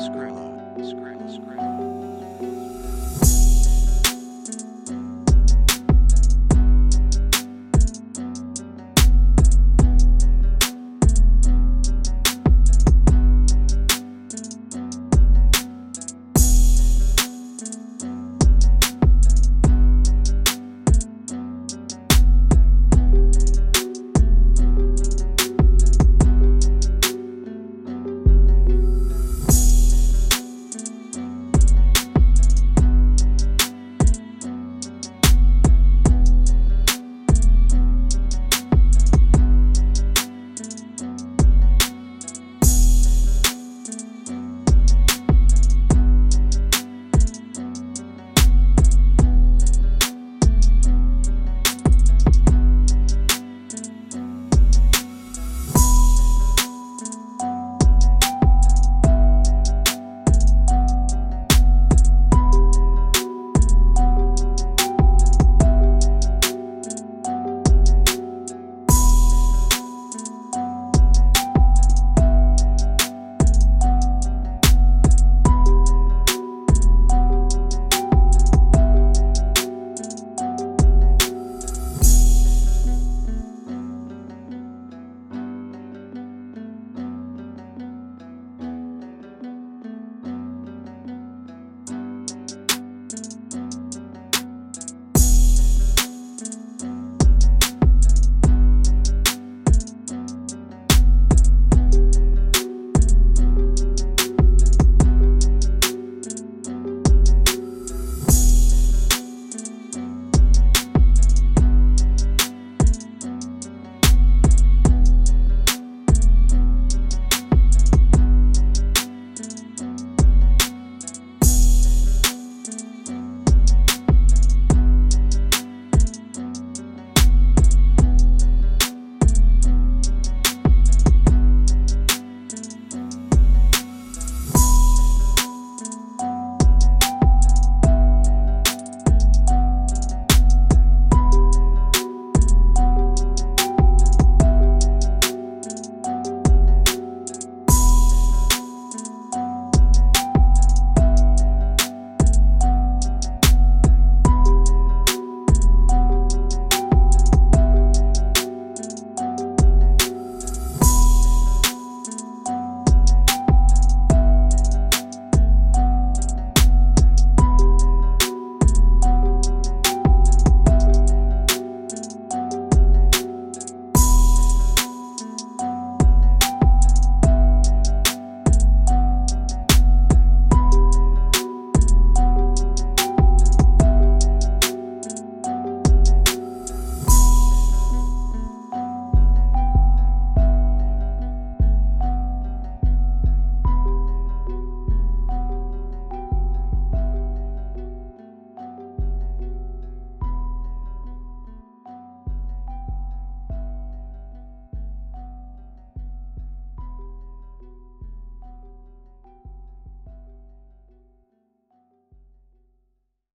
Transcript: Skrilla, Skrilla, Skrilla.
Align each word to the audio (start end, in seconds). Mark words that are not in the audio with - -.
Skrilla, 0.00 0.46
Skrilla, 0.82 1.28
Skrilla. 1.28 1.69